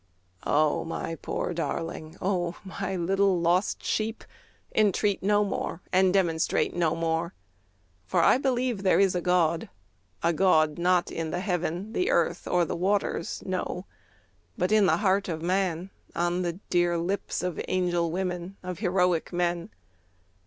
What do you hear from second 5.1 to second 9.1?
no more and demonstrate no more; For I believe there